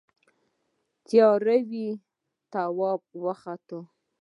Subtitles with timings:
[1.07, 1.87] تیاره وه
[2.53, 3.67] تواب وخوت.